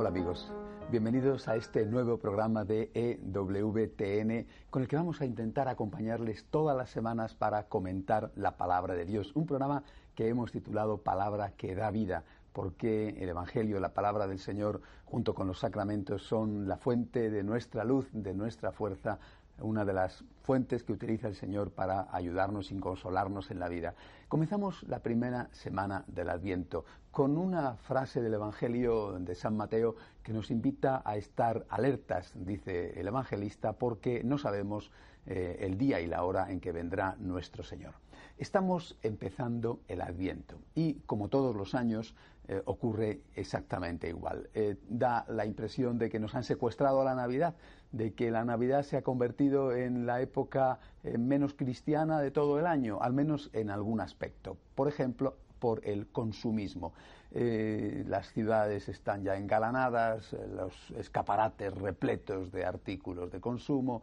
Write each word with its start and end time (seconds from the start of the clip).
Hola 0.00 0.08
amigos, 0.08 0.50
bienvenidos 0.90 1.46
a 1.46 1.56
este 1.56 1.84
nuevo 1.84 2.16
programa 2.16 2.64
de 2.64 2.90
EWTN 2.94 4.46
con 4.70 4.80
el 4.80 4.88
que 4.88 4.96
vamos 4.96 5.20
a 5.20 5.26
intentar 5.26 5.68
acompañarles 5.68 6.46
todas 6.46 6.74
las 6.74 6.88
semanas 6.88 7.34
para 7.34 7.68
comentar 7.68 8.32
la 8.34 8.56
palabra 8.56 8.94
de 8.94 9.04
Dios. 9.04 9.36
Un 9.36 9.44
programa 9.44 9.82
que 10.14 10.28
hemos 10.28 10.52
titulado 10.52 11.02
Palabra 11.02 11.52
que 11.54 11.74
da 11.74 11.90
vida, 11.90 12.24
porque 12.54 13.10
el 13.10 13.28
Evangelio, 13.28 13.78
la 13.78 13.92
palabra 13.92 14.26
del 14.26 14.38
Señor, 14.38 14.80
junto 15.04 15.34
con 15.34 15.46
los 15.46 15.58
sacramentos, 15.58 16.22
son 16.22 16.66
la 16.66 16.78
fuente 16.78 17.28
de 17.28 17.42
nuestra 17.42 17.84
luz, 17.84 18.08
de 18.14 18.32
nuestra 18.32 18.72
fuerza, 18.72 19.18
una 19.60 19.84
de 19.84 19.92
las 19.92 20.24
fuentes 20.42 20.82
que 20.82 20.92
utiliza 20.92 21.28
el 21.28 21.34
Señor 21.34 21.70
para 21.70 22.08
ayudarnos 22.10 22.72
y 22.72 22.78
consolarnos 22.78 23.50
en 23.50 23.60
la 23.60 23.68
vida. 23.68 23.94
Comenzamos 24.28 24.82
la 24.84 25.00
primera 25.00 25.48
semana 25.52 26.04
del 26.06 26.30
Adviento 26.30 26.84
con 27.10 27.36
una 27.36 27.76
frase 27.76 28.20
del 28.20 28.34
Evangelio 28.34 29.18
de 29.18 29.34
San 29.34 29.56
Mateo 29.56 29.96
que 30.22 30.32
nos 30.32 30.50
invita 30.50 31.02
a 31.04 31.16
estar 31.16 31.66
alertas, 31.68 32.32
dice 32.34 32.98
el 33.00 33.08
evangelista, 33.08 33.72
porque 33.72 34.22
no 34.24 34.38
sabemos 34.38 34.90
eh, 35.26 35.58
el 35.60 35.76
día 35.76 36.00
y 36.00 36.06
la 36.06 36.24
hora 36.24 36.50
en 36.50 36.60
que 36.60 36.72
vendrá 36.72 37.16
nuestro 37.18 37.62
Señor. 37.62 37.94
Estamos 38.38 38.96
empezando 39.02 39.80
el 39.88 40.00
Adviento 40.00 40.56
y, 40.74 40.94
como 41.06 41.28
todos 41.28 41.54
los 41.54 41.74
años, 41.74 42.14
eh, 42.48 42.60
ocurre 42.64 43.20
exactamente 43.36 44.08
igual. 44.08 44.50
Eh, 44.54 44.76
da 44.88 45.24
la 45.28 45.46
impresión 45.46 45.98
de 45.98 46.10
que 46.10 46.18
nos 46.18 46.34
han 46.34 46.42
secuestrado 46.42 47.00
a 47.00 47.04
la 47.04 47.14
Navidad, 47.14 47.54
de 47.92 48.12
que 48.12 48.32
la 48.32 48.44
Navidad 48.44 48.82
se 48.82 48.96
ha 48.96 49.02
convertido 49.02 49.72
en 49.72 50.04
la 50.04 50.20
época 50.20 50.80
eh, 51.04 51.16
menos 51.16 51.54
cristiana 51.54 52.20
de 52.20 52.32
todo 52.32 52.58
el 52.58 52.66
año, 52.66 52.98
al 53.02 53.12
menos 53.12 53.50
en 53.52 53.70
algún 53.70 54.00
aspecto. 54.00 54.56
Por 54.74 54.88
ejemplo, 54.88 55.36
por 55.60 55.86
el 55.86 56.08
consumismo. 56.08 56.92
Eh, 57.32 58.04
las 58.08 58.32
ciudades 58.32 58.88
están 58.88 59.22
ya 59.22 59.36
engalanadas, 59.36 60.32
eh, 60.32 60.38
los 60.56 60.74
escaparates 60.98 61.72
repletos 61.74 62.50
de 62.50 62.64
artículos 62.64 63.30
de 63.30 63.40
consumo, 63.40 64.02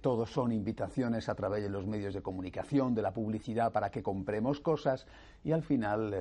todos 0.00 0.30
son 0.30 0.52
invitaciones 0.52 1.28
a 1.28 1.34
través 1.34 1.64
de 1.64 1.68
los 1.68 1.84
medios 1.84 2.14
de 2.14 2.22
comunicación, 2.22 2.94
de 2.94 3.02
la 3.02 3.10
publicidad 3.10 3.72
para 3.72 3.90
que 3.90 4.04
compremos 4.04 4.60
cosas 4.60 5.04
y 5.42 5.50
al 5.50 5.64
final, 5.64 6.14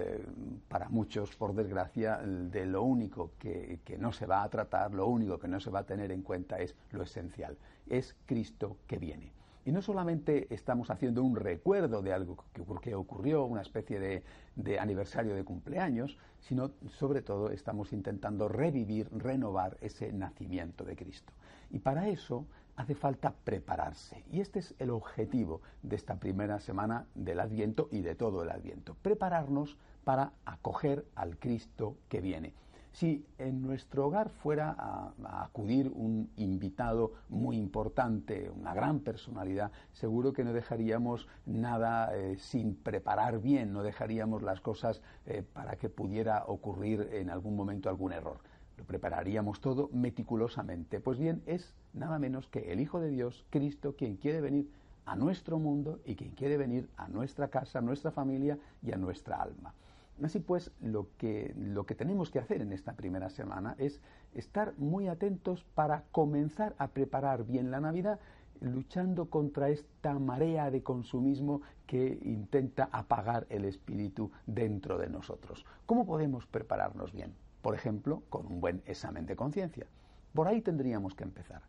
para 0.68 0.90
muchos, 0.90 1.36
por 1.36 1.54
desgracia, 1.54 2.18
de 2.18 2.66
lo 2.66 2.82
único 2.82 3.34
que 3.38 3.80
no 4.00 4.12
se 4.12 4.26
va 4.26 4.42
a 4.42 4.50
tratar, 4.50 4.92
lo 4.92 5.06
único 5.06 5.38
que 5.38 5.48
no 5.48 5.60
se 5.60 5.70
va 5.70 5.82
a 5.82 5.84
tener 5.84 6.12
en 6.12 6.24
cuenta 6.24 6.58
es 6.58 6.74
lo 6.90 7.04
esencial, 7.04 7.56
es 7.88 8.16
Cristo 8.26 8.78
que 8.88 8.98
viene. 8.98 9.38
Y 9.68 9.74
no 9.74 9.82
solamente 9.82 10.48
estamos 10.50 10.90
haciendo 10.92 11.22
un 11.22 11.36
recuerdo 11.36 12.02
de 12.02 12.14
algo 12.14 12.38
que, 12.82 12.96
ocurrió, 12.96 13.44
una 13.44 13.62
especie 13.62 14.24
de, 14.56 14.80
aniversario 14.80 15.36
de 15.36 15.44
cumpleaños, 15.44 16.18
sino 16.40 16.72
sobre 16.88 17.22
todo 17.22 17.52
estamos 17.52 17.92
intentando 17.92 18.48
revivir, 18.48 19.10
renovar 19.12 19.76
ese 19.82 20.14
nacimiento 20.14 20.86
de 20.86 20.96
Cristo. 20.96 21.34
Y 21.70 21.80
para 21.80 22.08
eso 22.08 22.46
hace 22.78 22.96
falta 22.96 23.34
prepararse. 23.44 24.24
Y 24.32 24.40
este 24.40 24.60
es 24.60 24.74
el 24.80 24.90
objetivo 24.90 25.60
de 25.84 25.98
esta 25.98 26.16
primera 26.16 26.62
semana 26.62 27.06
del 27.14 27.42
Adviento 27.42 27.90
y 27.92 28.00
de 28.00 28.16
todo 28.16 28.44
el 28.44 28.52
Adviento. 28.52 28.96
Prepararnos 29.02 29.78
para 30.06 30.32
acoger 30.46 31.04
al 31.14 31.38
Cristo 31.40 31.98
que 32.08 32.22
viene. 32.22 32.54
Si 32.98 33.24
en 33.38 33.62
nuestro 33.62 34.08
hogar 34.08 34.30
fuera 34.30 34.76
a, 34.76 35.44
acudir 35.44 35.92
un 35.94 36.32
invitado 36.36 37.12
muy 37.30 37.56
importante, 37.56 38.50
una 38.50 38.74
gran 38.74 39.02
personalidad, 39.02 39.72
seguro 39.92 40.34
que 40.34 40.44
no 40.44 40.52
dejaríamos 40.52 41.28
nada 41.46 42.18
eh, 42.18 42.38
sin 42.40 42.74
preparar 42.74 43.40
bien, 43.40 43.72
no 43.72 43.84
dejaríamos 43.84 44.42
las 44.42 44.62
cosas 44.62 45.04
eh, 45.28 45.44
para 45.54 45.76
que 45.76 45.90
pudiera 45.90 46.46
ocurrir 46.48 47.08
en 47.12 47.30
algún 47.30 47.56
momento 47.56 47.88
algún 47.88 48.14
error. 48.14 48.40
Lo 48.80 48.84
prepararíamos 48.84 49.62
todo 49.62 49.92
meticulosamente. 49.94 51.00
Pues 51.00 51.20
bien, 51.20 51.44
es 51.46 51.76
nada 51.94 52.18
menos 52.18 52.48
que 52.48 52.72
el 52.72 52.80
Hijo 52.80 53.00
de 53.00 53.12
Dios, 53.12 53.46
Cristo, 53.52 53.96
quien 53.96 54.16
quiere 54.16 54.42
venir 54.42 54.72
a 55.06 55.16
nuestro 55.16 55.60
mundo 55.60 56.00
y 56.04 56.16
quien 56.16 56.32
quiere 56.32 56.58
venir 56.58 56.90
a 56.98 57.08
nuestra 57.10 57.50
casa, 57.50 57.78
a 57.78 57.84
nuestra 57.84 58.10
familia 58.10 58.58
y 58.82 58.92
a 58.92 58.98
nuestra 58.98 59.40
alma. 59.40 59.76
Así 60.24 60.40
pues, 60.40 60.72
lo 60.82 61.10
que, 61.18 61.54
lo 61.56 61.86
que 61.86 61.94
tenemos 61.94 62.32
que 62.32 62.40
hacer 62.40 62.62
en 62.62 62.74
esta 62.74 62.94
primera 62.94 63.30
semana 63.30 63.76
es 63.78 64.02
estar 64.34 64.74
muy 64.78 65.08
atentos 65.08 65.64
para 65.76 66.06
comenzar 66.12 66.76
a 66.80 66.88
preparar 66.88 67.46
bien 67.46 67.70
la 67.70 67.80
Navidad 67.80 68.20
luchando 68.60 69.30
contra 69.30 69.70
esta 69.70 70.18
marea 70.18 70.72
de 70.72 70.82
consumismo 70.82 71.62
que 71.86 72.20
intenta 72.24 72.90
apagar 72.92 73.46
el 73.50 73.66
espíritu 73.66 74.32
dentro 74.48 74.98
de 74.98 75.08
nosotros. 75.08 75.66
¿Cómo 75.86 76.08
podemos 76.08 76.48
prepararnos 76.48 77.14
bien? 77.14 77.36
Por 77.62 77.76
ejemplo, 77.76 78.24
con 78.30 78.48
un 78.48 78.60
buen 78.60 78.82
examen 78.88 79.28
de 79.28 79.36
conciencia. 79.36 79.86
Por 80.34 80.48
ahí 80.48 80.62
tendríamos 80.62 81.14
que 81.14 81.26
empezar. 81.26 81.62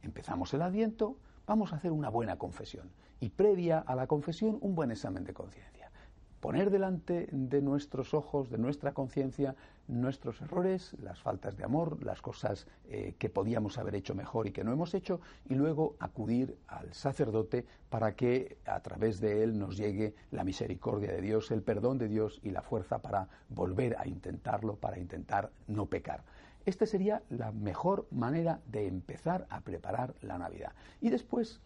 Empezamos 0.00 0.54
el 0.54 0.62
adviento, 0.62 1.18
vamos 1.46 1.74
a 1.74 1.76
hacer 1.76 1.92
una 1.92 2.08
buena 2.08 2.38
confesión 2.38 2.90
y 3.20 3.28
previa 3.28 3.80
a 3.80 3.94
la 3.94 4.06
confesión 4.06 4.56
un 4.62 4.74
buen 4.74 4.90
examen 4.90 5.24
de 5.24 5.34
conciencia 5.34 5.81
poner 6.42 6.70
delante 6.70 7.28
de 7.30 7.62
nuestros 7.62 8.14
ojos, 8.14 8.50
de 8.50 8.58
nuestra 8.58 8.92
conciencia, 8.92 9.54
nuestros 9.86 10.40
errores, 10.42 10.96
las 11.00 11.22
faltas 11.22 11.56
de 11.56 11.62
amor, 11.62 12.02
las 12.02 12.20
cosas 12.20 12.66
eh, 12.88 13.14
que 13.16 13.28
podíamos 13.28 13.78
haber 13.78 13.94
hecho 13.94 14.16
mejor 14.16 14.48
y 14.48 14.50
que 14.50 14.64
no 14.64 14.72
hemos 14.72 14.92
hecho, 14.92 15.20
y 15.48 15.54
luego 15.54 15.94
acudir 16.00 16.58
al 16.66 16.92
sacerdote 16.94 17.64
para 17.88 18.16
que 18.16 18.58
a 18.66 18.80
través 18.80 19.20
de 19.20 19.44
él 19.44 19.56
nos 19.56 19.76
llegue 19.76 20.16
la 20.32 20.42
misericordia 20.42 21.12
de 21.12 21.20
Dios, 21.20 21.52
el 21.52 21.62
perdón 21.62 21.98
de 21.98 22.08
Dios 22.08 22.40
y 22.42 22.50
la 22.50 22.62
fuerza 22.62 23.00
para 23.00 23.28
volver 23.48 23.96
a 23.96 24.08
intentarlo, 24.08 24.74
para 24.74 24.98
intentar 24.98 25.52
no 25.68 25.86
pecar. 25.86 26.24
Esta 26.66 26.86
sería 26.86 27.22
la 27.30 27.52
mejor 27.52 28.08
manera 28.10 28.60
de 28.66 28.88
empezar 28.88 29.46
a 29.48 29.60
preparar 29.60 30.16
la 30.22 30.38
Navidad. 30.38 30.72
Y 31.00 31.10
después 31.10 31.60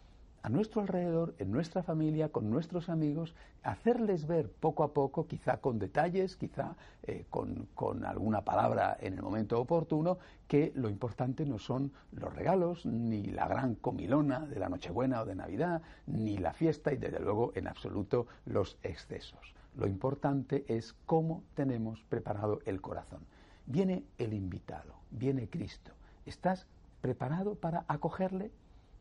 a 0.47 0.49
nuestro 0.49 0.79
alrededor, 0.79 1.35
en 1.39 1.51
nuestra 1.51 1.83
familia, 1.83 2.29
con 2.29 2.49
nuestros 2.49 2.87
amigos, 2.87 3.35
hacerles 3.63 4.27
ver 4.27 4.49
poco 4.49 4.85
a 4.85 4.93
poco, 4.93 5.27
quizá 5.27 5.57
con 5.57 5.77
detalles, 5.77 6.37
quizá 6.37 6.77
eh, 7.03 7.25
con, 7.29 7.67
con, 7.75 8.05
alguna 8.05 8.45
palabra 8.45 8.95
en 9.01 9.15
el 9.15 9.21
momento 9.21 9.59
oportuno, 9.59 10.19
que 10.47 10.71
lo 10.73 10.87
importante 10.87 11.45
no 11.45 11.59
son 11.59 11.91
los 12.13 12.33
regalos, 12.33 12.85
ni 12.85 13.23
la 13.23 13.49
gran 13.49 13.75
comilona 13.75 14.45
de 14.45 14.57
la 14.57 14.69
Nochebuena 14.69 15.21
o 15.21 15.25
de 15.25 15.35
Navidad, 15.35 15.81
ni 16.05 16.37
la 16.37 16.53
fiesta 16.53 16.93
y 16.93 16.95
desde 16.97 17.19
luego 17.19 17.51
en 17.55 17.67
absoluto 17.67 18.27
los 18.45 18.77
excesos. 18.83 19.53
Lo 19.75 19.85
importante 19.85 20.63
es 20.69 20.95
cómo 21.05 21.43
tenemos 21.55 22.05
preparado 22.07 22.61
el 22.65 22.79
corazón. 22.79 23.19
Viene 23.65 24.05
el 24.17 24.33
invitado, 24.33 24.93
viene 25.11 25.49
Cristo. 25.49 25.91
¿Estás 26.25 26.67
preparado 27.01 27.55
para 27.55 27.83
acogerle? 27.89 28.49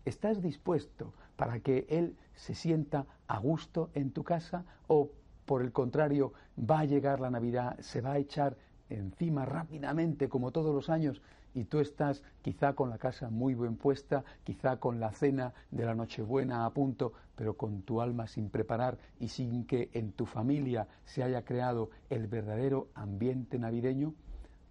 ¿Estás 0.06 0.40
dispuesto 0.40 1.12
para 1.34 1.58
que 1.58 1.84
Él 1.90 2.16
se 2.36 2.54
sienta 2.54 3.06
a 3.26 3.40
gusto 3.40 3.90
en 3.92 4.12
tu 4.12 4.22
casa 4.22 4.64
o 4.86 5.10
por 5.46 5.62
el 5.62 5.72
contrario 5.72 6.32
va 6.58 6.78
a 6.78 6.84
llegar 6.84 7.18
la 7.18 7.28
Navidad, 7.28 7.76
se 7.80 8.00
va 8.00 8.12
a 8.12 8.18
echar 8.18 8.56
encima 8.88 9.44
rápidamente 9.44 10.28
como 10.28 10.52
todos 10.52 10.72
los 10.72 10.90
años 10.90 11.22
y 11.54 11.64
tú 11.64 11.80
estás 11.80 12.22
quizá 12.42 12.74
con 12.74 12.88
la 12.88 12.98
casa 12.98 13.30
muy 13.30 13.56
bien 13.56 13.74
puesta, 13.76 14.24
quizá 14.44 14.76
con 14.76 15.00
la 15.00 15.10
cena 15.10 15.54
de 15.72 15.84
la 15.84 15.96
Nochebuena 15.96 16.66
a 16.66 16.70
punto, 16.70 17.12
pero 17.34 17.56
con 17.56 17.82
tu 17.82 18.00
alma 18.00 18.28
sin 18.28 18.48
preparar 18.48 18.98
y 19.18 19.26
sin 19.26 19.64
que 19.64 19.90
en 19.92 20.12
tu 20.12 20.24
familia 20.24 20.86
se 21.04 21.24
haya 21.24 21.44
creado 21.44 21.90
el 22.10 22.28
verdadero 22.28 22.90
ambiente 22.94 23.58
navideño? 23.58 24.14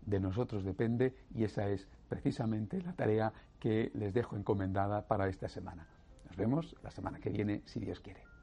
De 0.05 0.19
nosotros 0.19 0.63
depende 0.63 1.15
y 1.33 1.43
esa 1.43 1.67
es 1.69 1.87
precisamente 2.09 2.81
la 2.81 2.93
tarea 2.93 3.33
que 3.59 3.91
les 3.95 4.13
dejo 4.13 4.35
encomendada 4.35 5.07
para 5.07 5.27
esta 5.27 5.49
semana. 5.49 5.87
Nos 6.25 6.37
vemos 6.37 6.75
la 6.83 6.91
semana 6.91 7.19
que 7.19 7.29
viene, 7.29 7.63
si 7.65 7.79
Dios 7.79 7.99
quiere. 7.99 8.34